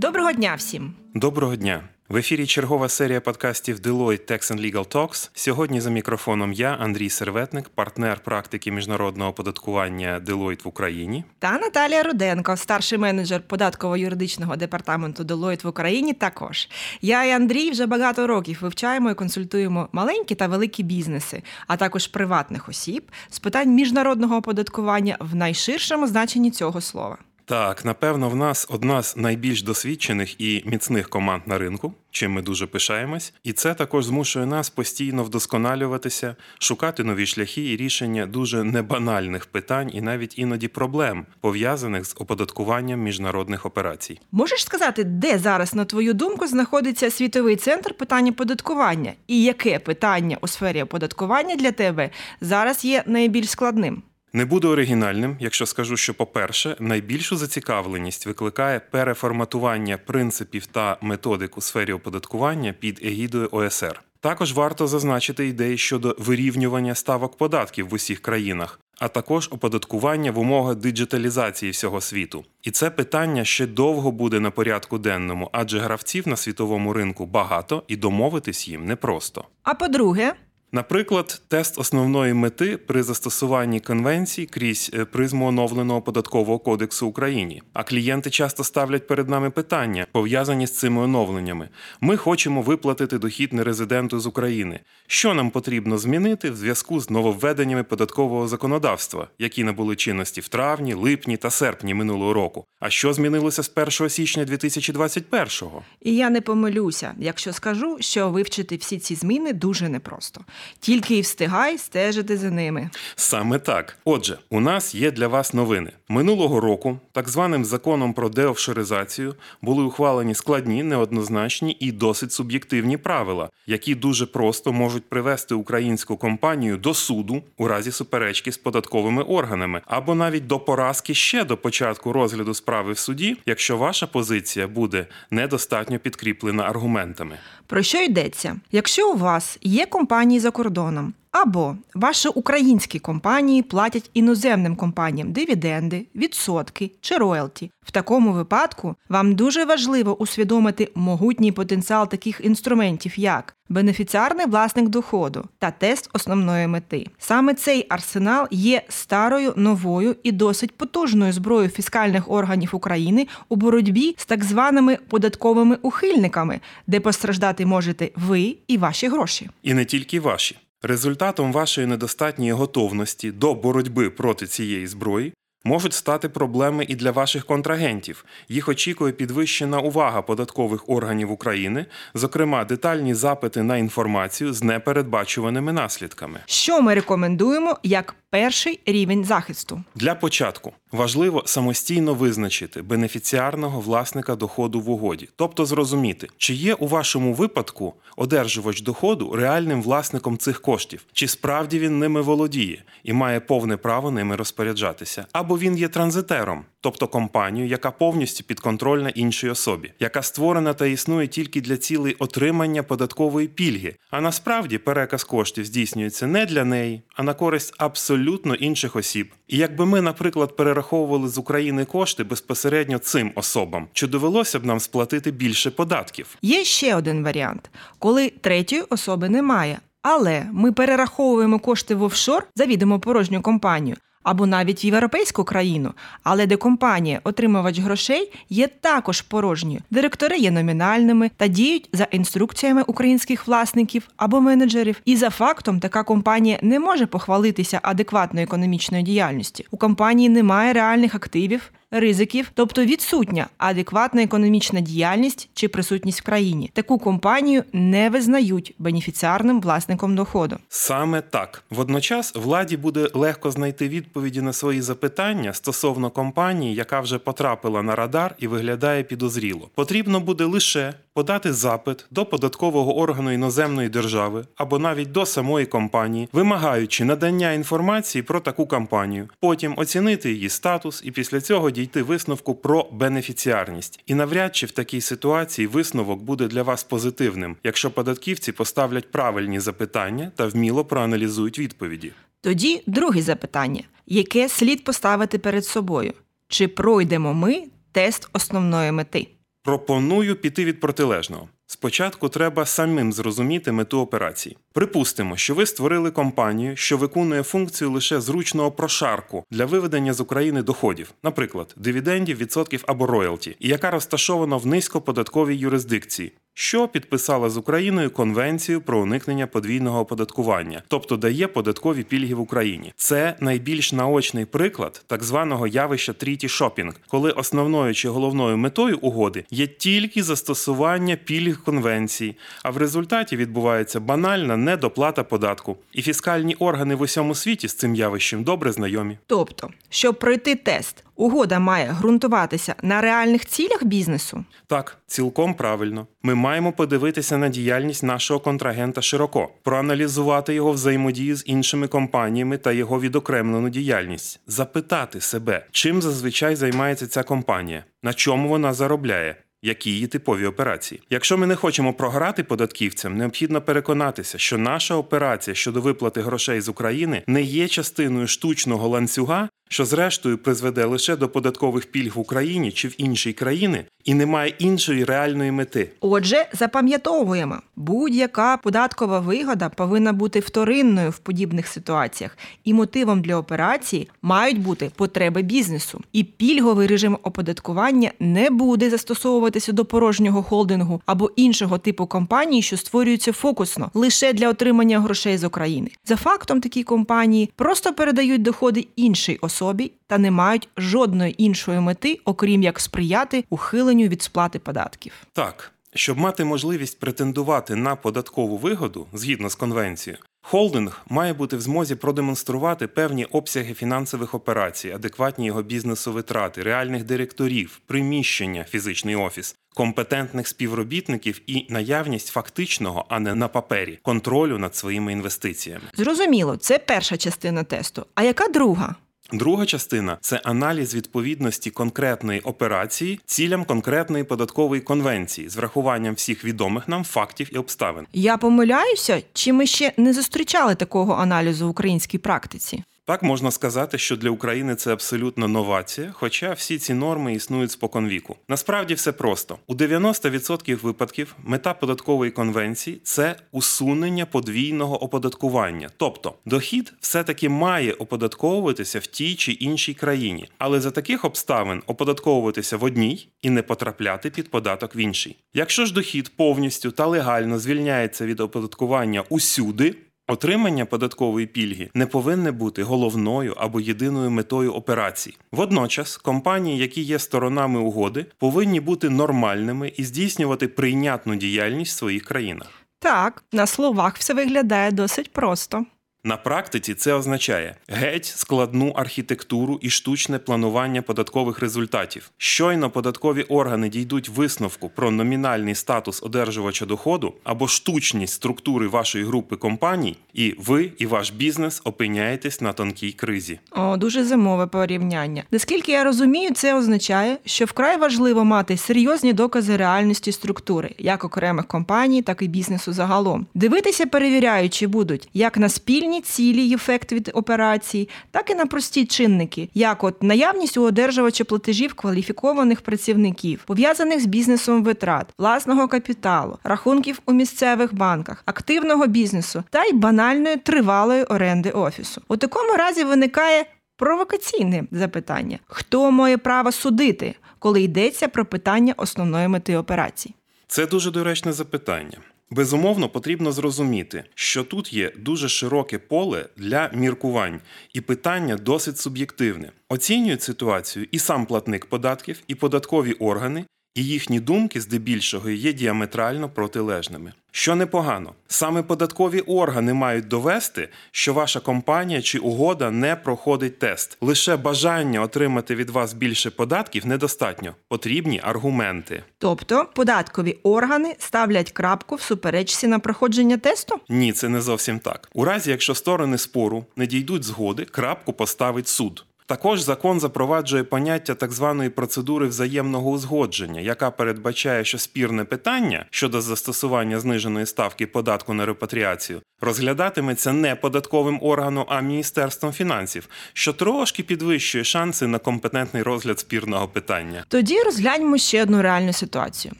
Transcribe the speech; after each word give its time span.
Доброго 0.00 0.32
дня 0.32 0.54
всім! 0.58 0.94
Доброго 1.14 1.56
дня! 1.56 1.82
В 2.08 2.16
ефірі 2.16 2.46
чергова 2.46 2.88
серія 2.88 3.20
подкастів 3.20 3.76
Deloitte 3.76 4.32
Tax 4.32 4.52
and 4.52 4.60
Legal 4.60 4.94
Talks. 4.94 5.30
Сьогодні 5.34 5.80
за 5.80 5.90
мікрофоном 5.90 6.52
я, 6.52 6.70
Андрій 6.80 7.10
Серветник, 7.10 7.68
партнер 7.68 8.20
практики 8.20 8.72
міжнародного 8.72 9.30
оподаткування 9.30 10.20
Deloitte 10.26 10.64
в 10.64 10.68
Україні. 10.68 11.24
Та 11.38 11.58
Наталія 11.58 12.02
Руденко, 12.02 12.56
старший 12.56 12.98
менеджер 12.98 13.42
податково-юридичного 13.48 14.56
департаменту 14.56 15.22
Deloitte 15.22 15.64
в 15.64 15.68
Україні. 15.68 16.12
Також 16.12 16.68
я 17.02 17.24
і 17.24 17.30
Андрій 17.30 17.70
вже 17.70 17.86
багато 17.86 18.26
років 18.26 18.58
вивчаємо 18.60 19.10
і 19.10 19.14
консультуємо 19.14 19.88
маленькі 19.92 20.34
та 20.34 20.46
великі 20.46 20.82
бізнеси, 20.82 21.42
а 21.66 21.76
також 21.76 22.06
приватних 22.06 22.68
осіб 22.68 23.10
з 23.30 23.38
питань 23.38 23.70
міжнародного 23.70 24.36
оподаткування 24.36 25.16
в 25.20 25.34
найширшому 25.34 26.06
значенні 26.06 26.50
цього 26.50 26.80
слова. 26.80 27.18
Так, 27.50 27.84
напевно, 27.84 28.28
в 28.28 28.36
нас 28.36 28.66
одна 28.70 29.02
з 29.02 29.16
найбільш 29.16 29.62
досвідчених 29.62 30.40
і 30.40 30.62
міцних 30.66 31.08
команд 31.08 31.42
на 31.46 31.58
ринку, 31.58 31.94
чим 32.10 32.32
ми 32.32 32.42
дуже 32.42 32.66
пишаємось, 32.66 33.34
і 33.44 33.52
це 33.52 33.74
також 33.74 34.04
змушує 34.04 34.46
нас 34.46 34.70
постійно 34.70 35.24
вдосконалюватися, 35.24 36.36
шукати 36.58 37.04
нові 37.04 37.26
шляхи 37.26 37.72
і 37.72 37.76
рішення 37.76 38.26
дуже 38.26 38.64
небанальних 38.64 39.46
питань 39.46 39.90
і 39.94 40.00
навіть 40.00 40.38
іноді 40.38 40.68
проблем, 40.68 41.26
пов'язаних 41.40 42.06
з 42.06 42.16
оподаткуванням 42.18 43.00
міжнародних 43.00 43.66
операцій. 43.66 44.20
Можеш 44.32 44.64
сказати, 44.64 45.04
де 45.04 45.38
зараз, 45.38 45.74
на 45.74 45.84
твою 45.84 46.14
думку, 46.14 46.46
знаходиться 46.46 47.10
світовий 47.10 47.56
центр 47.56 47.94
питання 47.94 48.32
податкування, 48.32 49.12
і 49.26 49.42
яке 49.42 49.78
питання 49.78 50.38
у 50.40 50.48
сфері 50.48 50.82
оподаткування 50.82 51.56
для 51.56 51.72
тебе 51.72 52.10
зараз 52.40 52.84
є 52.84 53.02
найбільш 53.06 53.50
складним? 53.50 54.02
Не 54.32 54.44
буду 54.44 54.68
оригінальним, 54.68 55.36
якщо 55.40 55.66
скажу, 55.66 55.96
що, 55.96 56.14
по-перше, 56.14 56.76
найбільшу 56.80 57.36
зацікавленість 57.36 58.26
викликає 58.26 58.80
переформатування 58.80 59.98
принципів 59.98 60.66
та 60.66 60.96
методик 61.00 61.58
у 61.58 61.60
сфері 61.60 61.92
оподаткування 61.92 62.72
під 62.72 63.00
егідою 63.04 63.48
ОСР. 63.52 64.02
Також 64.20 64.52
варто 64.52 64.86
зазначити 64.86 65.46
ідеї 65.46 65.78
щодо 65.78 66.16
вирівнювання 66.18 66.94
ставок 66.94 67.36
податків 67.36 67.88
в 67.88 67.94
усіх 67.94 68.20
країнах, 68.20 68.80
а 68.98 69.08
також 69.08 69.48
оподаткування 69.52 70.32
в 70.32 70.38
умовах 70.38 70.74
диджиталізації 70.74 71.72
всього 71.72 72.00
світу. 72.00 72.44
І 72.62 72.70
це 72.70 72.90
питання 72.90 73.44
ще 73.44 73.66
довго 73.66 74.10
буде 74.10 74.40
на 74.40 74.50
порядку 74.50 74.98
денному, 74.98 75.50
адже 75.52 75.78
гравців 75.78 76.28
на 76.28 76.36
світовому 76.36 76.92
ринку 76.92 77.26
багато 77.26 77.82
і 77.88 77.96
домовитись 77.96 78.68
їм 78.68 78.84
непросто. 78.84 79.44
А 79.62 79.74
по-друге, 79.74 80.34
Наприклад, 80.72 81.42
тест 81.48 81.78
основної 81.78 82.34
мети 82.34 82.76
при 82.76 83.02
застосуванні 83.02 83.80
конвенцій 83.80 84.46
крізь 84.46 84.90
е, 84.94 85.04
призму 85.04 85.46
оновленого 85.46 86.02
податкового 86.02 86.58
кодексу 86.58 87.06
Україні. 87.06 87.62
А 87.72 87.82
клієнти 87.82 88.30
часто 88.30 88.64
ставлять 88.64 89.06
перед 89.06 89.28
нами 89.28 89.50
питання, 89.50 90.06
пов'язані 90.12 90.66
з 90.66 90.78
цими 90.78 91.02
оновленнями. 91.02 91.68
Ми 92.00 92.16
хочемо 92.16 92.62
виплатити 92.62 93.18
дохід 93.18 93.52
нерезиденту 93.52 94.20
з 94.20 94.26
України. 94.26 94.80
Що 95.06 95.34
нам 95.34 95.50
потрібно 95.50 95.98
змінити 95.98 96.50
в 96.50 96.56
зв'язку 96.56 97.00
з 97.00 97.10
нововведеннями 97.10 97.82
податкового 97.82 98.48
законодавства, 98.48 99.28
які 99.38 99.64
набули 99.64 99.96
чинності 99.96 100.40
в 100.40 100.48
травні, 100.48 100.94
липні 100.94 101.36
та 101.36 101.50
серпні 101.50 101.94
минулого 101.94 102.34
року? 102.34 102.64
А 102.80 102.90
що 102.90 103.12
змінилося 103.12 103.62
з 103.62 103.72
1 103.76 104.10
січня 104.10 104.44
2021-го? 104.44 105.82
І 106.00 106.16
я 106.16 106.30
не 106.30 106.40
помилюся, 106.40 107.14
якщо 107.18 107.52
скажу, 107.52 107.96
що 108.00 108.30
вивчити 108.30 108.76
всі 108.76 108.98
ці 108.98 109.14
зміни 109.14 109.52
дуже 109.52 109.88
непросто. 109.88 110.40
Тільки 110.80 111.18
й 111.18 111.20
встигай 111.20 111.78
стежити 111.78 112.36
за 112.36 112.50
ними. 112.50 112.90
Саме 113.16 113.58
так. 113.58 113.98
Отже, 114.04 114.38
у 114.50 114.60
нас 114.60 114.94
є 114.94 115.10
для 115.10 115.28
вас 115.28 115.54
новини. 115.54 115.92
Минулого 116.08 116.60
року, 116.60 116.98
так 117.12 117.28
званим 117.28 117.64
законом 117.64 118.12
про 118.12 118.28
деофшоризацію, 118.28 119.34
були 119.62 119.84
ухвалені 119.84 120.34
складні, 120.34 120.82
неоднозначні 120.82 121.76
і 121.80 121.92
досить 121.92 122.32
суб'єктивні 122.32 122.96
правила, 122.96 123.48
які 123.66 123.94
дуже 123.94 124.26
просто 124.26 124.72
можуть 124.72 125.08
привести 125.08 125.54
українську 125.54 126.16
компанію 126.16 126.76
до 126.76 126.94
суду 126.94 127.42
у 127.56 127.68
разі 127.68 127.92
суперечки 127.92 128.52
з 128.52 128.58
податковими 128.58 129.22
органами, 129.22 129.80
або 129.86 130.14
навіть 130.14 130.46
до 130.46 130.58
поразки 130.60 131.14
ще 131.14 131.44
до 131.44 131.56
початку 131.56 132.12
розгляду 132.12 132.54
справи 132.54 132.92
в 132.92 132.98
суді, 132.98 133.36
якщо 133.46 133.76
ваша 133.76 134.06
позиція 134.06 134.68
буде 134.68 135.06
недостатньо 135.30 135.98
підкріплена 135.98 136.62
аргументами. 136.62 137.38
Про 137.66 137.82
що 137.82 137.98
йдеться? 137.98 138.56
Якщо 138.72 139.12
у 139.12 139.16
вас 139.16 139.58
є 139.62 139.86
компанії 139.86 140.40
за 140.40 140.49
кордоном, 140.50 141.14
або 141.32 141.76
ваші 141.94 142.28
українські 142.28 142.98
компанії 142.98 143.62
платять 143.62 144.10
іноземним 144.14 144.76
компаніям 144.76 145.32
дивіденди, 145.32 146.06
відсотки 146.14 146.90
чи 147.00 147.16
роялті. 147.16 147.70
В 147.82 147.90
такому 147.90 148.32
випадку 148.32 148.96
вам 149.08 149.34
дуже 149.34 149.64
важливо 149.64 150.16
усвідомити 150.22 150.92
могутній 150.94 151.52
потенціал 151.52 152.08
таких 152.08 152.40
інструментів, 152.44 153.18
як 153.18 153.56
бенефіціарний 153.68 154.46
власник 154.46 154.88
доходу 154.88 155.44
та 155.58 155.70
тест 155.70 156.10
основної 156.12 156.66
мети. 156.66 157.06
Саме 157.18 157.54
цей 157.54 157.86
арсенал 157.88 158.46
є 158.50 158.82
старою, 158.88 159.52
новою 159.56 160.16
і 160.22 160.32
досить 160.32 160.76
потужною 160.76 161.32
зброєю 161.32 161.70
фіскальних 161.70 162.30
органів 162.30 162.70
України 162.72 163.26
у 163.48 163.56
боротьбі 163.56 164.14
з 164.18 164.26
так 164.26 164.44
званими 164.44 164.98
податковими 165.08 165.78
ухильниками, 165.82 166.60
де 166.86 167.00
постраждати 167.00 167.66
можете 167.66 168.10
ви 168.16 168.56
і 168.68 168.78
ваші 168.78 169.08
гроші. 169.08 169.50
І 169.62 169.74
не 169.74 169.84
тільки 169.84 170.20
ваші. 170.20 170.56
Результатом 170.82 171.52
вашої 171.52 171.86
недостатньої 171.86 172.52
готовності 172.52 173.32
до 173.32 173.54
боротьби 173.54 174.10
проти 174.10 174.46
цієї 174.46 174.86
зброї 174.86 175.32
можуть 175.64 175.92
стати 175.92 176.28
проблеми 176.28 176.84
і 176.88 176.96
для 176.96 177.10
ваших 177.10 177.46
контрагентів. 177.46 178.24
Їх 178.48 178.68
очікує 178.68 179.12
підвищена 179.12 179.78
увага 179.80 180.22
податкових 180.22 180.88
органів 180.88 181.32
України, 181.32 181.86
зокрема 182.14 182.64
детальні 182.64 183.14
запити 183.14 183.62
на 183.62 183.76
інформацію 183.76 184.52
з 184.52 184.62
непередбачуваними 184.62 185.72
наслідками. 185.72 186.40
Що 186.46 186.82
ми 186.82 186.94
рекомендуємо 186.94 187.76
як 187.82 188.14
перший 188.30 188.80
рівень 188.86 189.24
захисту? 189.24 189.82
Для 189.94 190.14
початку 190.14 190.72
важливо 190.92 191.42
самостійно 191.46 192.14
визначити 192.14 192.82
бенефіціарного 192.82 193.80
власника 193.80 194.36
доходу 194.36 194.80
в 194.80 194.90
угоді, 194.90 195.28
тобто 195.36 195.66
зрозуміти, 195.66 196.28
чи 196.36 196.54
є 196.54 196.74
у 196.74 196.86
вашому 196.86 197.34
випадку 197.34 197.94
одержувач 198.16 198.82
доходу 198.82 199.36
реальним 199.36 199.82
власником 199.82 200.38
цих 200.38 200.60
коштів, 200.62 201.04
чи 201.12 201.28
справді 201.28 201.78
він 201.78 201.98
ними 201.98 202.20
володіє 202.20 202.82
і 203.04 203.12
має 203.12 203.40
повне 203.40 203.76
право 203.76 204.10
ними 204.10 204.36
розпоряджатися, 204.36 205.26
або 205.50 205.58
він 205.58 205.78
є 205.78 205.88
транзитером, 205.88 206.64
тобто 206.80 207.06
компанією, 207.08 207.70
яка 207.70 207.90
повністю 207.90 208.44
підконтрольна 208.44 209.08
іншій 209.08 209.48
особі, 209.48 209.92
яка 210.00 210.22
створена 210.22 210.74
та 210.74 210.86
існує 210.86 211.28
тільки 211.28 211.60
для 211.60 211.76
цілей 211.76 212.16
отримання 212.18 212.82
податкової 212.82 213.48
пільги, 213.48 213.94
а 214.10 214.20
насправді 214.20 214.78
переказ 214.78 215.24
коштів 215.24 215.64
здійснюється 215.64 216.26
не 216.26 216.46
для 216.46 216.64
неї, 216.64 217.02
а 217.16 217.22
на 217.22 217.34
користь 217.34 217.74
абсолютно 217.78 218.54
інших 218.54 218.96
осіб. 218.96 219.32
І 219.48 219.56
якби 219.56 219.86
ми, 219.86 220.00
наприклад, 220.00 220.56
перераховували 220.56 221.28
з 221.28 221.38
України 221.38 221.84
кошти 221.84 222.24
безпосередньо 222.24 222.98
цим 222.98 223.32
особам, 223.34 223.88
чи 223.92 224.06
довелося 224.06 224.58
б 224.58 224.64
нам 224.64 224.80
сплатити 224.80 225.30
більше 225.30 225.70
податків? 225.70 226.26
Є 226.42 226.64
ще 226.64 226.96
один 226.96 227.24
варіант, 227.24 227.70
коли 227.98 228.30
третьої 228.30 228.82
особи 228.82 229.28
немає. 229.28 229.78
Але 230.02 230.46
ми 230.52 230.72
перераховуємо 230.72 231.58
кошти 231.58 231.94
в 231.94 232.02
офшор, 232.02 232.46
завідомо 232.54 233.00
порожню 233.00 233.42
компанію, 233.42 233.96
або 234.22 234.46
навіть 234.46 234.84
європейську 234.84 235.44
країну, 235.44 235.92
але 236.22 236.46
де 236.46 236.56
компанія, 236.56 237.20
отримувач 237.24 237.78
грошей, 237.78 238.32
є 238.48 238.66
також 238.66 239.20
порожньою. 239.20 239.80
Директори 239.90 240.38
є 240.38 240.50
номінальними 240.50 241.30
та 241.36 241.46
діють 241.46 241.88
за 241.92 242.04
інструкціями 242.04 242.82
українських 242.86 243.46
власників 243.46 244.08
або 244.16 244.40
менеджерів. 244.40 245.00
І 245.04 245.16
за 245.16 245.30
фактом 245.30 245.80
така 245.80 246.02
компанія 246.02 246.58
не 246.62 246.80
може 246.80 247.06
похвалитися 247.06 247.80
адекватною 247.82 248.44
економічною 248.44 249.02
діяльністю. 249.02 249.64
У 249.70 249.76
компанії 249.76 250.28
немає 250.28 250.72
реальних 250.72 251.14
активів 251.14 251.72
ризиків, 251.90 252.50
тобто 252.54 252.84
відсутня 252.84 253.46
адекватна 253.58 254.22
економічна 254.22 254.80
діяльність 254.80 255.48
чи 255.54 255.68
присутність 255.68 256.20
в 256.20 256.24
країні. 256.24 256.70
Таку 256.72 256.98
компанію 256.98 257.64
не 257.72 258.10
визнають 258.10 258.74
бенефіціарним 258.78 259.60
власником 259.60 260.16
доходу. 260.16 260.56
Саме 260.68 261.20
так 261.20 261.62
водночас 261.70 262.34
владі 262.34 262.76
буде 262.76 263.08
легко 263.14 263.50
знайти 263.50 263.88
відповіді 263.88 264.40
на 264.40 264.52
свої 264.52 264.80
запитання 264.80 265.52
стосовно 265.52 266.10
компанії, 266.10 266.74
яка 266.74 267.00
вже 267.00 267.18
потрапила 267.18 267.82
на 267.82 267.96
радар 267.96 268.34
і 268.38 268.46
виглядає 268.46 269.02
підозріло. 269.02 269.70
Потрібно 269.74 270.20
буде 270.20 270.44
лише 270.44 270.94
подати 271.20 271.52
запит 271.52 272.06
до 272.10 272.26
податкового 272.26 272.96
органу 272.98 273.32
іноземної 273.32 273.88
держави 273.88 274.46
або 274.56 274.78
навіть 274.78 275.12
до 275.12 275.26
самої 275.26 275.66
компанії, 275.66 276.28
вимагаючи 276.32 277.04
надання 277.04 277.52
інформації 277.52 278.22
про 278.22 278.40
таку 278.40 278.66
компанію, 278.66 279.28
потім 279.40 279.74
оцінити 279.76 280.32
її 280.32 280.48
статус 280.48 281.02
і 281.04 281.10
після 281.10 281.40
цього 281.40 281.70
дійти 281.70 282.02
висновку 282.02 282.54
про 282.54 282.86
бенефіціарність. 282.92 284.02
І 284.06 284.14
навряд 284.14 284.56
чи 284.56 284.66
в 284.66 284.70
такій 284.70 285.00
ситуації 285.00 285.66
висновок 285.66 286.22
буде 286.22 286.48
для 286.48 286.62
вас 286.62 286.84
позитивним, 286.84 287.56
якщо 287.64 287.90
податківці 287.90 288.52
поставлять 288.52 289.10
правильні 289.10 289.60
запитання 289.60 290.32
та 290.36 290.46
вміло 290.46 290.84
проаналізують 290.84 291.58
відповіді. 291.58 292.12
Тоді 292.40 292.82
друге 292.86 293.22
запитання, 293.22 293.82
яке 294.06 294.48
слід 294.48 294.84
поставити 294.84 295.38
перед 295.38 295.64
собою: 295.64 296.12
чи 296.48 296.68
пройдемо 296.68 297.34
ми 297.34 297.62
тест 297.92 298.28
основної 298.32 298.92
мети? 298.92 299.26
Пропоную 299.62 300.36
піти 300.36 300.64
від 300.64 300.80
протилежного. 300.80 301.48
Спочатку 301.66 302.28
треба 302.28 302.66
самим 302.66 303.12
зрозуміти 303.12 303.72
мету 303.72 304.00
операції. 304.00 304.56
Припустимо, 304.72 305.36
що 305.36 305.54
ви 305.54 305.66
створили 305.66 306.10
компанію, 306.10 306.76
що 306.76 306.96
виконує 306.96 307.42
функцію 307.42 307.90
лише 307.90 308.20
зручного 308.20 308.72
прошарку 308.72 309.44
для 309.50 309.66
виведення 309.66 310.12
з 310.12 310.20
України 310.20 310.62
доходів, 310.62 311.12
наприклад, 311.22 311.74
дивідендів, 311.76 312.36
відсотків 312.36 312.84
або 312.86 313.06
роялті, 313.06 313.56
і 313.58 313.68
яка 313.68 313.90
розташована 313.90 314.56
в 314.56 314.66
низькоподатковій 314.66 315.56
юрисдикції. 315.56 316.32
Що 316.62 316.88
підписала 316.88 317.50
з 317.50 317.56
Україною 317.56 318.10
конвенцію 318.10 318.80
про 318.80 319.00
уникнення 319.00 319.46
подвійного 319.46 320.00
оподаткування, 320.00 320.82
тобто 320.88 321.16
дає 321.16 321.46
податкові 321.48 322.02
пільги 322.02 322.34
в 322.34 322.40
Україні. 322.40 322.92
Це 322.96 323.36
найбільш 323.40 323.92
наочний 323.92 324.44
приклад 324.44 325.02
так 325.06 325.22
званого 325.22 325.66
явища 325.66 326.12
тріті 326.12 326.48
шопінг, 326.48 326.94
коли 327.08 327.30
основною 327.30 327.94
чи 327.94 328.08
головною 328.08 328.56
метою 328.56 328.98
угоди 328.98 329.44
є 329.50 329.66
тільки 329.66 330.22
застосування 330.22 331.16
пільг 331.16 331.62
конвенції, 331.62 332.36
а 332.62 332.70
в 332.70 332.76
результаті 332.76 333.36
відбувається 333.36 334.00
банальна 334.00 334.56
недоплата 334.56 335.24
податку. 335.24 335.76
І 335.92 336.02
фіскальні 336.02 336.54
органи 336.54 336.94
в 336.94 337.00
усьому 337.00 337.34
світі 337.34 337.68
з 337.68 337.74
цим 337.74 337.94
явищем 337.94 338.44
добре 338.44 338.72
знайомі. 338.72 339.18
Тобто, 339.26 339.70
щоб 339.88 340.18
пройти 340.18 340.54
тест, 340.54 341.04
угода 341.20 341.58
має 341.58 341.96
ґрунтуватися 342.00 342.74
на 342.82 343.00
реальних 343.00 343.46
цілях 343.46 343.84
бізнесу. 343.84 344.44
Так, 344.66 344.98
цілком 345.06 345.54
правильно. 345.54 346.06
Ми 346.22 346.34
маємо 346.34 346.72
подивитися 346.72 347.38
на 347.38 347.48
діяльність 347.48 348.02
нашого 348.02 348.40
контрагента 348.40 349.02
широко, 349.02 349.48
проаналізувати 349.62 350.54
його 350.54 350.72
взаємодію 350.72 351.36
з 351.36 351.42
іншими 351.46 351.88
компаніями 351.88 352.58
та 352.58 352.72
його 352.72 353.00
відокремлену 353.00 353.68
діяльність, 353.68 354.40
запитати 354.46 355.20
себе, 355.20 355.66
чим 355.70 356.02
зазвичай 356.02 356.56
займається 356.56 357.06
ця 357.06 357.22
компанія, 357.22 357.84
на 358.02 358.12
чому 358.12 358.48
вона 358.48 358.72
заробляє. 358.72 359.36
Які 359.62 359.90
її 359.90 360.06
типові 360.06 360.46
операції? 360.46 361.02
Якщо 361.10 361.38
ми 361.38 361.46
не 361.46 361.56
хочемо 361.56 361.92
програти 361.92 362.44
податківцям, 362.44 363.16
необхідно 363.16 363.62
переконатися, 363.62 364.38
що 364.38 364.58
наша 364.58 364.94
операція 364.94 365.54
щодо 365.54 365.80
виплати 365.80 366.20
грошей 366.20 366.60
з 366.60 366.68
України 366.68 367.22
не 367.26 367.42
є 367.42 367.68
частиною 367.68 368.26
штучного 368.26 368.88
ланцюга, 368.88 369.48
що 369.72 369.84
зрештою 369.84 370.38
призведе 370.38 370.84
лише 370.84 371.16
до 371.16 371.28
податкових 371.28 371.86
пільг 371.86 372.12
в 372.14 372.18
Україні 372.18 372.72
чи 372.72 372.88
в 372.88 372.94
іншій 372.98 373.32
країні, 373.32 373.84
і 374.04 374.14
не 374.14 374.26
має 374.26 374.54
іншої 374.58 375.04
реальної 375.04 375.52
мети. 375.52 375.90
Отже, 376.00 376.46
запам'ятовуємо, 376.52 377.58
будь-яка 377.76 378.56
податкова 378.56 379.20
вигода 379.20 379.68
повинна 379.68 380.12
бути 380.12 380.40
вторинною 380.40 381.10
в 381.10 381.18
подібних 381.18 381.66
ситуаціях, 381.66 382.38
і 382.64 382.74
мотивом 382.74 383.22
для 383.22 383.36
операції 383.36 384.08
мають 384.22 384.60
бути 384.60 384.90
потреби 384.96 385.42
бізнесу. 385.42 386.00
І 386.12 386.24
пільговий 386.24 386.86
режим 386.86 387.18
оподаткування 387.22 388.10
не 388.20 388.50
буде 388.50 388.90
застосовуватися 388.90 389.72
до 389.72 389.84
порожнього 389.84 390.42
холдингу 390.42 391.00
або 391.06 391.30
іншого 391.36 391.78
типу 391.78 392.06
компанії, 392.06 392.62
що 392.62 392.76
створюються 392.76 393.32
фокусно 393.32 393.90
лише 393.94 394.32
для 394.32 394.48
отримання 394.48 395.00
грошей 395.00 395.38
з 395.38 395.44
України. 395.44 395.90
За 396.04 396.16
фактом, 396.16 396.60
такі 396.60 396.82
компанії 396.82 397.50
просто 397.56 397.92
передають 397.92 398.42
доходи 398.42 398.86
іншій 398.96 399.38
особі 399.40 399.59
та 400.06 400.18
не 400.18 400.30
мають 400.30 400.68
жодної 400.76 401.42
іншої 401.42 401.80
мети, 401.80 402.20
окрім 402.24 402.62
як 402.62 402.80
сприяти 402.80 403.44
ухиленню 403.50 404.08
від 404.08 404.22
сплати 404.22 404.58
податків. 404.58 405.12
Так, 405.32 405.72
щоб 405.94 406.18
мати 406.18 406.44
можливість 406.44 407.00
претендувати 407.00 407.74
на 407.74 407.96
податкову 407.96 408.56
вигоду 408.56 409.06
згідно 409.12 409.50
з 409.50 409.54
конвенцією, 409.54 410.22
холдинг 410.42 411.02
має 411.08 411.32
бути 411.32 411.56
в 411.56 411.60
змозі 411.60 411.94
продемонструвати 411.94 412.86
певні 412.86 413.24
обсяги 413.24 413.74
фінансових 413.74 414.34
операцій, 414.34 414.90
адекватні 414.90 415.46
його 415.46 415.62
бізнесу 415.62 416.12
витрати, 416.12 416.62
реальних 416.62 417.04
директорів, 417.04 417.80
приміщення, 417.86 418.64
фізичний 418.64 419.16
офіс. 419.16 419.56
Компетентних 419.74 420.48
співробітників 420.48 421.40
і 421.46 421.66
наявність 421.68 422.28
фактичного, 422.28 423.04
а 423.08 423.20
не 423.20 423.34
на 423.34 423.48
папері, 423.48 423.98
контролю 424.02 424.58
над 424.58 424.76
своїми 424.76 425.12
інвестиціями. 425.12 425.84
Зрозуміло, 425.94 426.56
це 426.56 426.78
перша 426.78 427.16
частина 427.16 427.64
тесту. 427.64 428.06
А 428.14 428.22
яка 428.22 428.48
друга? 428.48 428.94
Друга 429.32 429.66
частина 429.66 430.18
це 430.20 430.40
аналіз 430.44 430.94
відповідності 430.94 431.70
конкретної 431.70 432.40
операції 432.40 433.20
цілям 433.26 433.64
конкретної 433.64 434.24
податкової 434.24 434.80
конвенції 434.80 435.48
з 435.48 435.56
врахуванням 435.56 436.14
всіх 436.14 436.44
відомих 436.44 436.88
нам 436.88 437.04
фактів 437.04 437.48
і 437.52 437.58
обставин. 437.58 438.06
Я 438.12 438.36
помиляюся, 438.36 439.22
чи 439.32 439.52
ми 439.52 439.66
ще 439.66 439.92
не 439.96 440.12
зустрічали 440.12 440.74
такого 440.74 441.14
аналізу 441.14 441.66
в 441.66 441.70
українській 441.70 442.18
практиці? 442.18 442.84
Так 443.10 443.22
можна 443.22 443.50
сказати, 443.50 443.98
що 443.98 444.16
для 444.16 444.30
України 444.30 444.74
це 444.74 444.92
абсолютна 444.92 445.48
новація, 445.48 446.10
хоча 446.12 446.52
всі 446.52 446.78
ці 446.78 446.94
норми 446.94 447.34
існують 447.34 447.70
споконвіку. 447.70 448.36
Насправді 448.48 448.94
все 448.94 449.12
просто 449.12 449.58
у 449.66 449.74
90% 449.74 450.80
випадків 450.80 451.36
мета 451.44 451.74
податкової 451.74 452.30
конвенції 452.30 453.00
це 453.04 453.36
усунення 453.52 454.26
подвійного 454.26 455.02
оподаткування, 455.02 455.90
тобто 455.96 456.34
дохід 456.46 456.92
все-таки 457.00 457.48
має 457.48 457.92
оподатковуватися 457.92 458.98
в 458.98 459.06
тій 459.06 459.34
чи 459.34 459.52
іншій 459.52 459.94
країні, 459.94 460.48
але 460.58 460.80
за 460.80 460.90
таких 460.90 461.24
обставин 461.24 461.82
оподатковуватися 461.86 462.76
в 462.76 462.84
одній 462.84 463.28
і 463.42 463.50
не 463.50 463.62
потрапляти 463.62 464.30
під 464.30 464.50
податок 464.50 464.96
в 464.96 464.98
іншій. 464.98 465.36
Якщо 465.54 465.86
ж 465.86 465.94
дохід 465.94 466.36
повністю 466.36 466.90
та 466.90 467.06
легально 467.06 467.58
звільняється 467.58 468.26
від 468.26 468.40
оподаткування 468.40 469.24
усюди. 469.28 469.96
Отримання 470.30 470.84
податкової 470.84 471.46
пільги 471.46 471.90
не 471.94 472.06
повинне 472.06 472.52
бути 472.52 472.82
головною 472.82 473.54
або 473.56 473.80
єдиною 473.80 474.30
метою 474.30 474.72
операцій. 474.72 475.36
Водночас, 475.52 476.16
компанії, 476.16 476.78
які 476.78 477.02
є 477.02 477.18
сторонами 477.18 477.80
угоди, 477.80 478.26
повинні 478.38 478.80
бути 478.80 479.08
нормальними 479.08 479.92
і 479.96 480.04
здійснювати 480.04 480.68
прийнятну 480.68 481.36
діяльність 481.36 481.92
в 481.92 481.98
своїх 481.98 482.24
країнах. 482.24 482.68
Так, 482.98 483.44
на 483.52 483.66
словах 483.66 484.16
все 484.16 484.34
виглядає 484.34 484.90
досить 484.92 485.32
просто. 485.32 485.84
На 486.24 486.36
практиці 486.36 486.94
це 486.94 487.14
означає 487.14 487.76
геть 487.88 488.26
складну 488.26 488.90
архітектуру 488.90 489.78
і 489.82 489.90
штучне 489.90 490.38
планування 490.38 491.02
податкових 491.02 491.58
результатів. 491.58 492.30
Щойно 492.38 492.90
податкові 492.90 493.42
органи 493.42 493.88
дійдуть 493.88 494.28
висновку 494.28 494.88
про 494.88 495.10
номінальний 495.10 495.74
статус 495.74 496.22
одержувача 496.22 496.86
доходу 496.86 497.34
або 497.44 497.68
штучність 497.68 498.34
структури 498.34 498.88
вашої 498.88 499.24
групи 499.24 499.56
компаній, 499.56 500.16
і 500.34 500.54
ви 500.58 500.92
і 500.98 501.06
ваш 501.06 501.30
бізнес 501.30 501.80
опиняєтесь 501.84 502.60
на 502.60 502.72
тонкій 502.72 503.12
кризі. 503.12 503.58
О, 503.70 503.96
дуже 503.96 504.24
зимове 504.24 504.66
порівняння. 504.66 505.44
Наскільки 505.50 505.92
я 505.92 506.04
розумію, 506.04 506.50
це 506.54 506.74
означає, 506.74 507.38
що 507.44 507.64
вкрай 507.64 507.96
важливо 507.96 508.44
мати 508.44 508.76
серйозні 508.76 509.32
докази 509.32 509.76
реальності 509.76 510.32
структури, 510.32 510.94
як 510.98 511.24
окремих 511.24 511.66
компаній, 511.66 512.22
так 512.22 512.42
і 512.42 512.48
бізнесу 512.48 512.92
загалом. 512.92 513.46
Дивитися, 513.54 514.06
перевіряючи 514.06 514.86
будуть 514.86 515.28
як 515.34 515.56
на 515.56 515.68
спільні 515.68 516.09
цілі 516.20 516.68
і 516.68 516.74
ефект 516.74 517.12
від 517.12 517.30
операцій, 517.34 518.08
так 518.30 518.50
і 518.50 518.54
на 518.54 518.66
прості 518.66 519.06
чинники, 519.06 519.68
як 519.74 520.04
от 520.04 520.22
наявність 520.22 520.76
у 520.76 520.82
одержувача 520.82 521.44
платежів 521.44 521.94
кваліфікованих 521.94 522.80
працівників, 522.80 523.62
пов'язаних 523.66 524.20
з 524.20 524.26
бізнесом 524.26 524.84
витрат, 524.84 525.26
власного 525.38 525.88
капіталу, 525.88 526.58
рахунків 526.64 527.20
у 527.26 527.32
місцевих 527.32 527.94
банках, 527.94 528.42
активного 528.46 529.06
бізнесу 529.06 529.64
та 529.70 529.84
й 529.84 529.92
банальної 529.92 530.56
тривалої 530.56 531.24
оренди 531.24 531.70
офісу. 531.70 532.22
У 532.28 532.36
такому 532.36 532.76
разі 532.76 533.04
виникає 533.04 533.66
провокаційне 533.96 534.84
запитання: 534.92 535.58
хто 535.66 536.10
має 536.10 536.38
право 536.38 536.72
судити, 536.72 537.34
коли 537.58 537.82
йдеться 537.82 538.28
про 538.28 538.44
питання 538.44 538.94
основної 538.96 539.48
мети 539.48 539.76
операцій? 539.76 540.34
Це 540.66 540.86
дуже 540.86 541.10
доречне 541.10 541.52
запитання. 541.52 542.18
Безумовно, 542.52 543.08
потрібно 543.08 543.52
зрозуміти, 543.52 544.24
що 544.34 544.64
тут 544.64 544.92
є 544.92 545.12
дуже 545.16 545.48
широке 545.48 545.98
поле 545.98 546.48
для 546.56 546.90
міркувань, 546.94 547.60
і 547.92 548.00
питання 548.00 548.56
досить 548.56 548.98
суб'єктивне. 548.98 549.72
Оцінюють 549.88 550.42
ситуацію 550.42 551.06
і 551.12 551.18
сам 551.18 551.46
платник 551.46 551.86
податків, 551.86 552.42
і 552.48 552.54
податкові 552.54 553.12
органи, 553.12 553.64
і 553.94 554.04
їхні 554.04 554.40
думки 554.40 554.80
здебільшого 554.80 555.50
є 555.50 555.72
діаметрально 555.72 556.48
протилежними. 556.48 557.32
Що 557.52 557.74
непогано, 557.74 558.32
саме 558.48 558.82
податкові 558.82 559.40
органи 559.40 559.94
мають 559.94 560.28
довести, 560.28 560.88
що 561.10 561.34
ваша 561.34 561.60
компанія 561.60 562.22
чи 562.22 562.38
угода 562.38 562.90
не 562.90 563.16
проходить 563.16 563.78
тест. 563.78 564.18
Лише 564.20 564.56
бажання 564.56 565.20
отримати 565.20 565.74
від 565.74 565.90
вас 565.90 566.12
більше 566.12 566.50
податків 566.50 567.06
недостатньо. 567.06 567.74
Потрібні 567.88 568.40
аргументи. 568.44 569.22
Тобто 569.38 569.86
податкові 569.94 570.58
органи 570.62 571.14
ставлять 571.18 571.72
крапку 571.72 572.14
в 572.14 572.20
суперечці 572.20 572.86
на 572.86 572.98
проходження 572.98 573.56
тесту? 573.56 574.00
Ні, 574.08 574.32
це 574.32 574.48
не 574.48 574.60
зовсім 574.60 574.98
так. 574.98 575.28
У 575.34 575.44
разі, 575.44 575.70
якщо 575.70 575.94
сторони 575.94 576.38
спору 576.38 576.84
не 576.96 577.06
дійдуть 577.06 577.44
згоди, 577.44 577.84
крапку 577.84 578.32
поставить 578.32 578.88
суд. 578.88 579.24
Також 579.50 579.80
закон 579.80 580.20
запроваджує 580.20 580.84
поняття 580.84 581.34
так 581.34 581.52
званої 581.52 581.90
процедури 581.90 582.46
взаємного 582.46 583.10
узгодження, 583.10 583.80
яка 583.80 584.10
передбачає, 584.10 584.84
що 584.84 584.98
спірне 584.98 585.44
питання 585.44 586.06
щодо 586.10 586.40
застосування 586.40 587.20
зниженої 587.20 587.66
ставки 587.66 588.06
податку 588.06 588.54
на 588.54 588.66
репатріацію 588.66 589.40
розглядатиметься 589.60 590.52
не 590.52 590.74
податковим 590.74 591.38
органом, 591.42 591.84
а 591.88 592.00
міністерством 592.00 592.72
фінансів, 592.72 593.28
що 593.52 593.72
трошки 593.72 594.22
підвищує 594.22 594.84
шанси 594.84 595.26
на 595.26 595.38
компетентний 595.38 596.02
розгляд 596.02 596.40
спірного 596.40 596.88
питання. 596.88 597.44
Тоді 597.48 597.82
розгляньмо 597.82 598.38
ще 598.38 598.62
одну 598.62 598.82
реальну 598.82 599.12
ситуацію: 599.12 599.74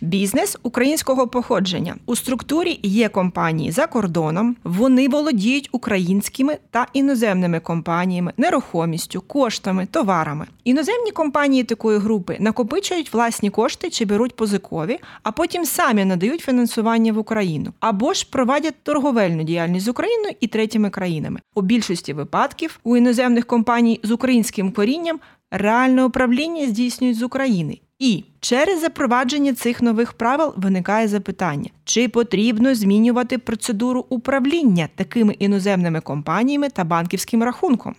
бізнес 0.00 0.56
українського 0.62 1.28
походження 1.28 1.96
у 2.06 2.16
структурі 2.16 2.80
є 2.82 3.08
компанії 3.08 3.70
за 3.70 3.86
кордоном. 3.86 4.56
Вони 4.64 5.08
володіють 5.08 5.68
українськими 5.72 6.58
та 6.70 6.86
іноземними 6.92 7.60
компаніями, 7.60 8.32
нерухомістю, 8.36 9.20
коштами, 9.20 9.55
товарами. 9.90 10.46
Іноземні 10.64 11.10
компанії 11.10 11.64
такої 11.64 11.98
групи 11.98 12.36
накопичують 12.40 13.12
власні 13.12 13.50
кошти 13.50 13.90
чи 13.90 14.04
беруть 14.04 14.36
позикові, 14.36 14.98
а 15.22 15.32
потім 15.32 15.64
самі 15.64 16.04
надають 16.04 16.40
фінансування 16.40 17.12
в 17.12 17.18
Україну 17.18 17.72
або 17.80 18.12
ж 18.12 18.26
проводять 18.30 18.74
торговельну 18.82 19.42
діяльність 19.42 19.84
з 19.84 19.88
Україною 19.88 20.34
і 20.40 20.46
третіми 20.46 20.90
країнами. 20.90 21.40
У 21.54 21.62
більшості 21.62 22.12
випадків 22.12 22.80
у 22.84 22.96
іноземних 22.96 23.46
компаній 23.46 24.00
з 24.02 24.10
українським 24.10 24.72
корінням 24.72 25.20
реальне 25.50 26.04
управління 26.04 26.66
здійснюють 26.66 27.18
з 27.18 27.22
України. 27.22 27.78
І 27.98 28.24
через 28.40 28.80
запровадження 28.80 29.54
цих 29.54 29.82
нових 29.82 30.12
правил 30.12 30.54
виникає 30.56 31.08
запитання: 31.08 31.70
чи 31.84 32.08
потрібно 32.08 32.74
змінювати 32.74 33.38
процедуру 33.38 34.06
управління 34.08 34.88
такими 34.94 35.32
іноземними 35.32 36.00
компаніями 36.00 36.68
та 36.68 36.84
банківським 36.84 37.42
рахунком? 37.42 37.94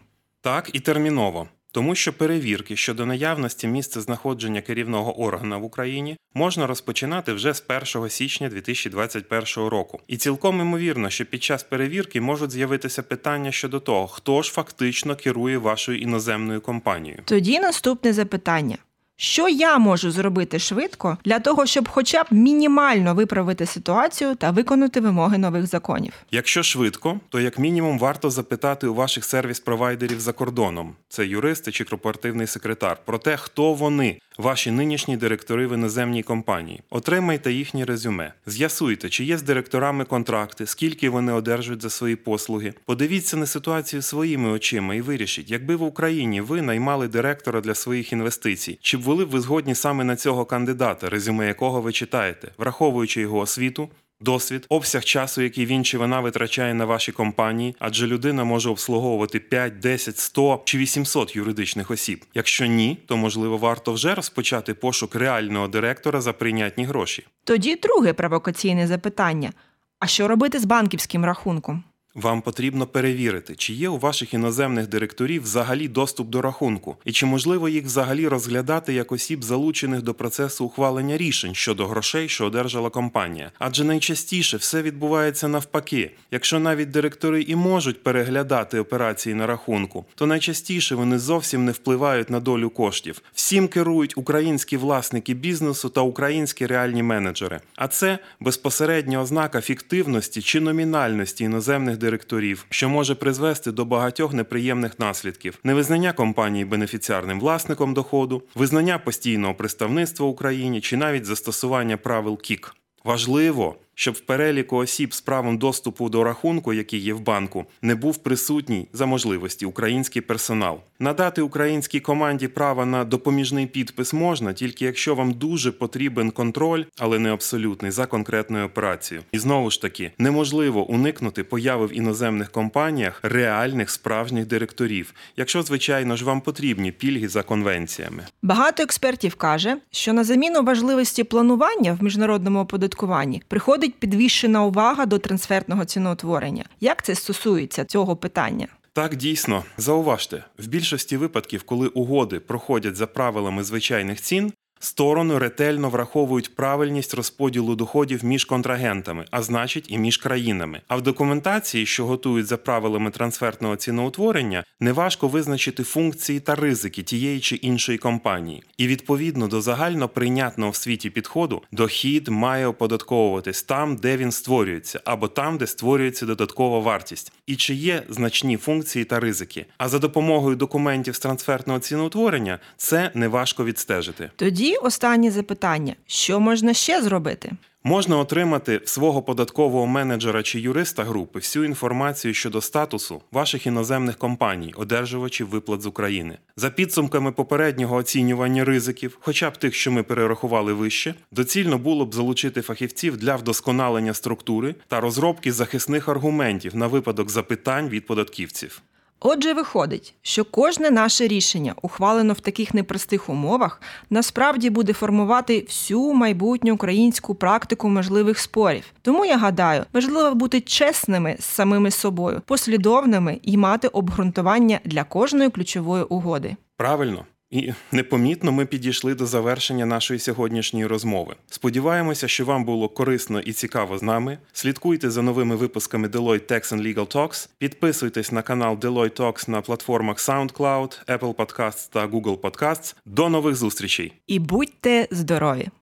Так 0.48 0.70
і 0.74 0.80
терміново. 0.80 1.48
Тому 1.72 1.96
що 1.96 2.14
перевірки 2.14 2.76
щодо 2.76 3.06
наявності 3.06 3.68
місця 3.68 4.02
знаходження 4.02 4.62
керівного 4.62 5.20
органа 5.20 5.58
в 5.58 5.64
Україні 5.64 6.18
можна 6.34 6.68
розпочинати 6.68 7.34
вже 7.34 7.54
з 7.54 7.64
1 7.96 8.10
січня 8.10 8.50
2021 8.50 9.70
року. 9.70 10.00
І 10.08 10.18
цілком 10.18 10.62
імовірно, 10.62 11.10
що 11.10 11.26
під 11.26 11.44
час 11.44 11.64
перевірки 11.64 12.22
можуть 12.22 12.52
з'явитися 12.52 13.04
питання 13.04 13.52
щодо 13.52 13.80
того, 13.80 14.08
хто 14.08 14.42
ж 14.42 14.52
фактично 14.52 15.16
керує 15.16 15.58
вашою 15.58 16.00
іноземною 16.00 16.62
компанією. 16.62 17.22
Тоді 17.26 17.60
наступне 17.60 18.14
запитання: 18.14 18.78
що 19.18 19.50
я 19.50 19.78
можу 19.78 20.12
зробити 20.12 20.60
швидко 20.60 21.18
для 21.26 21.40
того, 21.40 21.66
щоб 21.66 21.90
хоча 21.90 22.24
б 22.24 22.28
мінімально 22.32 23.14
виправити 23.16 23.66
ситуацію 23.66 24.36
та 24.36 24.52
виконати 24.52 25.00
вимоги 25.00 25.38
нових 25.38 25.68
законів? 25.68 26.14
Якщо 26.32 26.64
швидко, 26.64 27.20
то 27.30 27.40
як 27.40 27.60
мінімум 27.60 28.00
варто 28.00 28.30
запитати 28.30 28.88
у 28.88 28.94
ваших 28.94 29.24
сервіс-провайдерів 29.24 30.20
за 30.20 30.34
кордоном, 30.34 30.96
це 31.10 31.26
юристи 31.26 31.72
чи 31.72 31.84
корпоративний 31.84 32.48
секретар, 32.48 32.98
про 33.06 33.18
те, 33.18 33.38
хто 33.38 33.74
вони, 33.74 34.20
ваші 34.38 34.72
нинішні 34.72 35.18
директори 35.18 35.68
в 35.68 35.74
іноземній 35.74 36.24
компанії. 36.24 36.82
Отримайте 36.90 37.54
їхнє 37.54 37.86
резюме, 37.86 38.34
з'ясуйте, 38.46 39.10
чи 39.10 39.24
є 39.24 39.38
з 39.38 39.42
директорами 39.44 40.06
контракти, 40.06 40.66
скільки 40.66 41.10
вони 41.10 41.32
одержують 41.32 41.82
за 41.82 41.90
свої 41.90 42.16
послуги. 42.16 42.74
Подивіться 42.86 43.38
на 43.38 43.46
ситуацію 43.46 44.02
своїми 44.02 44.50
очима 44.50 44.96
і 44.96 45.02
вирішіть, 45.02 45.52
якби 45.52 45.76
в 45.76 45.84
Україні 45.84 46.42
ви 46.42 46.62
наймали 46.62 47.08
директора 47.08 47.62
для 47.62 47.76
своїх 47.76 48.14
інвестицій, 48.14 48.80
чи 48.82 48.98
були 48.98 49.26
б 49.26 49.30
ви 49.30 49.40
згодні 49.40 49.76
саме 49.76 50.04
на 50.04 50.16
цього 50.16 50.46
кандидата, 50.46 51.10
резюме 51.10 51.48
якого 51.48 51.82
ви 51.82 51.92
читаєте, 51.92 52.52
враховуючи 52.58 53.22
його 53.22 53.38
освіту. 53.38 53.90
Досвід, 54.22 54.66
обсяг 54.70 55.04
часу, 55.04 55.42
який 55.42 55.66
він 55.66 55.86
чи 55.86 55.98
вона 55.98 56.20
витрачає 56.20 56.74
на 56.74 56.86
ваші 56.86 57.12
компанії, 57.12 57.76
адже 57.80 58.08
людина 58.08 58.44
може 58.44 58.70
обслуговувати 58.70 59.40
5, 59.40 59.80
10, 59.80 60.18
100 60.18 60.62
чи 60.66 60.78
800 60.78 61.36
юридичних 61.36 61.92
осіб. 61.92 62.26
Якщо 62.34 62.66
ні, 62.66 62.98
то 63.06 63.18
можливо 63.18 63.58
варто 63.58 63.94
вже 63.94 64.16
розпочати 64.16 64.74
пошук 64.74 65.16
реального 65.16 65.68
директора 65.68 66.22
за 66.22 66.34
прийнятні 66.34 66.86
гроші. 66.86 67.26
Тоді 67.44 67.76
друге 67.76 68.14
провокаційне 68.14 68.88
запитання: 68.88 69.54
а 70.00 70.08
що 70.08 70.28
робити 70.28 70.60
з 70.60 70.66
банківським 70.66 71.26
рахунком? 71.26 71.84
Вам 72.18 72.42
потрібно 72.42 72.88
перевірити, 72.88 73.56
чи 73.56 73.74
є 73.74 73.90
у 73.90 73.98
ваших 73.98 74.34
іноземних 74.34 74.88
директорів 74.88 75.44
взагалі 75.44 75.88
доступ 75.88 76.30
до 76.30 76.42
рахунку, 76.42 76.98
і 77.06 77.12
чи 77.12 77.26
можливо 77.26 77.70
їх 77.70 77.86
взагалі 77.86 78.28
розглядати 78.28 78.94
як 78.94 79.12
осіб, 79.12 79.44
залучених 79.44 80.02
до 80.02 80.14
процесу 80.14 80.66
ухвалення 80.66 81.18
рішень 81.18 81.56
щодо 81.56 81.88
грошей, 81.88 82.30
що 82.30 82.46
одержала 82.46 82.90
компанія. 82.90 83.52
Адже 83.60 83.84
найчастіше 83.84 84.58
все 84.58 84.82
відбувається 84.82 85.48
навпаки. 85.48 86.12
Якщо 86.32 86.60
навіть 86.60 86.92
директори 86.92 87.42
і 87.42 87.56
можуть 87.56 88.04
переглядати 88.04 88.80
операції 88.80 89.36
на 89.36 89.48
рахунку, 89.48 90.06
то 90.16 90.26
найчастіше 90.26 90.96
вони 90.96 91.20
зовсім 91.20 91.66
не 91.66 91.72
впливають 91.72 92.30
на 92.30 92.40
долю 92.40 92.70
коштів. 92.70 93.22
Всім 93.34 93.68
керують 93.68 94.18
українські 94.18 94.78
власники 94.78 95.34
бізнесу 95.34 95.90
та 95.90 96.02
українські 96.02 96.66
реальні 96.66 97.04
менеджери. 97.04 97.60
А 97.76 97.88
це 97.88 98.20
безпосередня 98.40 99.22
ознака 99.22 99.62
фіктивності 99.62 100.42
чи 100.42 100.60
номінальності 100.60 101.44
іноземних 101.44 101.98
директорів 101.98 102.07
директорів, 102.08 102.66
що 102.70 102.90
може 102.90 103.16
призвести 103.16 103.72
до 103.72 103.86
багатьох 103.86 104.34
неприємних 104.34 105.00
наслідків: 105.00 105.60
невизнання 105.64 106.14
компанії 106.14 106.66
бенефіціарним 106.66 107.40
власником 107.40 107.94
доходу, 107.94 108.44
визнання 108.56 108.98
постійного 109.00 109.54
представництва 109.54 110.28
Україні 110.28 110.82
чи 110.82 110.98
навіть 110.98 111.26
застосування 111.26 111.98
правил 111.98 112.38
КІК. 112.42 112.76
Важливо, 113.04 113.76
щоб 114.00 114.14
в 114.14 114.20
переліку 114.20 114.76
осіб 114.76 115.14
з 115.14 115.22
правом 115.22 115.58
доступу 115.58 116.10
до 116.10 116.24
рахунку, 116.24 116.74
який 116.74 117.00
є 117.00 117.14
в 117.14 117.20
банку, 117.20 117.66
не 117.82 117.96
був 117.96 118.18
присутній 118.18 118.88
за 118.94 119.06
можливості 119.06 119.66
український 119.66 120.22
персонал. 120.22 120.80
Надати 121.00 121.42
українській 121.42 122.00
команді 122.00 122.48
права 122.48 122.86
на 122.86 123.04
допоміжний 123.04 123.68
підпис 123.68 124.14
можна, 124.14 124.54
тільки 124.54 124.86
якщо 124.86 125.16
вам 125.16 125.34
дуже 125.34 125.72
потрібен 125.72 126.32
контроль, 126.32 126.84
але 126.98 127.20
не 127.20 127.34
абсолютний 127.34 127.92
за 127.92 128.06
конкретною 128.06 128.66
операцією. 128.66 129.26
І 129.32 129.40
знову 129.40 129.72
ж 129.72 129.82
таки 129.82 130.12
неможливо 130.18 130.88
уникнути 130.88 131.44
появи 131.44 131.86
в 131.86 131.98
іноземних 131.98 132.52
компаніях 132.52 133.20
реальних 133.24 133.90
справжніх 133.90 134.46
директорів, 134.46 135.14
якщо, 135.38 135.64
звичайно 135.64 136.16
ж, 136.16 136.26
вам 136.26 136.42
потрібні 136.42 136.92
пільги 136.92 137.28
за 137.28 137.44
конвенціями. 137.44 138.24
Багато 138.42 138.84
експертів 138.84 139.36
каже, 139.36 139.78
що 139.92 140.14
на 140.14 140.24
заміну 140.24 140.64
важливості 140.64 141.24
планування 141.24 141.98
в 142.00 142.04
міжнародному 142.04 142.60
оподаткуванні 142.60 143.42
приходить 143.48 143.87
підвищена 143.90 144.64
увага 144.64 145.06
до 145.06 145.20
трансфертного 145.20 145.86
ціноутворення. 145.86 146.66
Як 146.80 147.06
це 147.06 147.16
стосується 147.16 147.86
цього 147.86 148.16
питання? 148.16 148.68
Так, 148.94 149.16
дійсно, 149.16 149.64
зауважте, 149.78 150.44
в 150.58 150.68
більшості 150.68 151.18
випадків, 151.18 151.64
коли 151.64 151.88
угоди 151.88 152.40
проходять 152.40 152.96
за 152.96 153.08
правилами 153.08 153.64
звичайних 153.64 154.22
цін, 154.22 154.54
Сторони 154.80 155.38
ретельно 155.38 155.90
враховують 155.90 156.56
правильність 156.56 157.14
розподілу 157.14 157.76
доходів 157.76 158.26
між 158.26 158.46
контрагентами, 158.46 159.26
а 159.32 159.42
значить 159.42 159.86
і 159.90 159.98
між 159.98 160.18
країнами. 160.18 160.82
А 160.88 160.96
в 160.96 161.02
документації, 161.02 161.86
що 161.86 162.06
готують 162.06 162.48
за 162.48 162.58
правилами 162.58 163.12
трансфертного 163.12 163.76
ціноутворення, 163.76 164.64
неважко 164.80 165.28
визначити 165.28 165.84
функції 165.84 166.40
та 166.40 166.56
ризики 166.56 167.04
тієї 167.04 167.40
чи 167.40 167.56
іншої 167.56 167.98
компанії. 167.98 168.64
І 168.78 168.88
відповідно 168.88 169.48
до 169.48 169.62
загально 169.62 170.10
прийнятного 170.10 170.72
в 170.72 170.76
світі 170.76 171.10
підходу, 171.10 171.62
дохід 171.72 172.28
має 172.28 172.68
оподатковуватись 172.68 173.64
там, 173.64 173.96
де 173.96 174.18
він 174.18 174.32
створюється, 174.32 175.02
або 175.06 175.28
там, 175.28 175.58
де 175.58 175.68
створюється 175.68 176.26
додаткова 176.26 176.80
вартість, 176.80 177.32
і 177.48 177.56
чи 177.56 177.74
є 177.74 178.04
значні 178.10 178.58
функції 178.58 179.06
та 179.06 179.20
ризики. 179.20 179.66
А 179.78 179.90
за 179.90 180.00
допомогою 180.00 180.56
документів 180.56 181.16
з 181.16 181.20
трансфертного 181.20 181.80
ціноутворення 181.80 182.60
це 182.78 183.12
неважко 183.14 183.66
відстежити. 183.66 184.32
Тоді 184.36 184.67
тоді 184.68 184.78
останнє 184.78 185.32
запитання: 185.32 185.96
що 186.08 186.40
можна 186.40 186.74
ще 186.74 187.02
зробити? 187.02 187.52
Можна 187.84 188.18
отримати 188.18 188.82
свого 188.86 189.22
податкового 189.22 189.88
менеджера 189.88 190.44
чи 190.44 190.60
юриста 190.60 191.04
групи 191.04 191.40
всю 191.40 191.66
інформацію 191.66 192.34
щодо 192.34 192.62
статусу 192.62 193.22
ваших 193.32 193.68
іноземних 193.68 194.18
компаній, 194.18 194.74
одержувачів 194.78 195.50
виплат 195.50 195.82
з 195.82 195.86
України. 195.86 196.38
За 196.56 196.70
підсумками 196.70 197.32
попереднього 197.32 197.96
оцінювання 197.96 198.66
ризиків, 198.66 199.18
хоча 199.22 199.50
б 199.50 199.58
тих, 199.58 199.76
що 199.76 199.92
ми 199.92 200.04
перерахували 200.04 200.74
вище, 200.74 201.16
доцільно 201.32 201.78
було 201.78 202.06
б 202.06 202.14
залучити 202.14 202.62
фахівців 202.62 203.18
для 203.18 203.36
вдосконалення 203.36 204.14
структури 204.14 204.76
та 204.88 205.00
розробки 205.00 205.52
захисних 205.52 206.10
аргументів 206.10 206.76
на 206.76 206.88
випадок 206.88 207.30
запитань 207.30 207.90
від 207.90 208.06
податківців. 208.06 208.82
Отже, 209.20 209.54
виходить, 209.54 210.14
що 210.22 210.46
кожне 210.46 210.92
наше 210.92 211.28
рішення, 211.28 211.74
ухвалено 211.82 212.34
в 212.34 212.40
таких 212.40 212.74
непростих 212.74 213.30
умовах, 213.30 213.82
насправді 214.10 214.70
буде 214.70 214.94
формувати 214.94 215.62
всю 215.68 216.14
майбутню 216.14 216.74
українську 216.74 217.36
практику 217.36 217.90
можливих 217.90 218.40
спорів. 218.40 218.84
Тому 219.02 219.26
я 219.26 219.38
гадаю, 219.38 219.84
важливо 219.94 220.36
бути 220.36 220.62
чесними 220.62 221.36
з 221.40 221.46
самими 221.46 221.92
собою, 221.92 222.42
послідовними 222.46 223.40
і 223.44 223.58
мати 223.58 223.88
обґрунтування 223.88 224.80
для 224.86 225.04
кожної 225.04 225.50
ключової 225.50 226.04
угоди. 226.04 226.56
Правильно. 226.78 227.26
І 227.52 227.74
непомітно 227.92 228.52
ми 228.52 228.66
підійшли 228.66 229.16
до 229.16 229.26
завершення 229.26 229.86
нашої 229.86 230.20
сьогоднішньої 230.20 230.86
розмови. 230.86 231.36
Сподіваємося, 231.48 232.28
що 232.28 232.46
вам 232.46 232.66
було 232.66 232.90
корисно 232.90 233.40
і 233.40 233.54
цікаво 233.54 233.98
з 233.98 234.04
нами. 234.04 234.38
Слідкуйте 234.54 235.10
за 235.10 235.22
новими 235.22 235.56
випусками 235.56 236.08
Deloitte 236.08 236.52
Tax 236.52 236.74
and 236.74 236.82
Legal 236.82 237.16
Talks, 237.16 237.50
підписуйтесь 237.58 238.32
на 238.32 238.42
канал 238.42 238.76
Deloitte 238.76 239.20
Talks 239.22 239.50
на 239.50 239.62
платформах 239.62 240.18
SoundCloud, 240.18 241.06
Apple 241.08 241.34
Podcasts 241.34 241.90
та 241.92 242.08
Google 242.08 242.38
Podcasts. 242.38 242.96
До 243.06 243.30
нових 243.30 243.56
зустрічей! 243.56 244.14
І 244.28 244.40
будьте 244.40 245.08
здорові! 245.12 245.68